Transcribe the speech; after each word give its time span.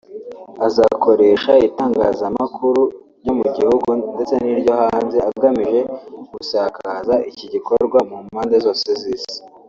Azakoresha 0.67 1.53
itangazamakuru 1.67 2.81
ryo 3.19 3.33
mu 3.39 3.45
gihugu 3.55 3.89
ndetse 4.13 4.35
n’iryo 4.39 4.71
hanze 4.81 5.17
agamije 5.29 5.79
gusakaza 6.33 7.15
iki 7.29 7.45
gikorwa 7.53 7.97
mu 8.09 8.15
mpande 8.27 8.55
zose 8.65 8.87
z’isi 9.01 9.37